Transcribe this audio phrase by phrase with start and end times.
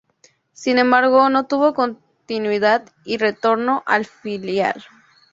[0.53, 4.83] Sin embargo, no tuvo continuidad y retornó al filial.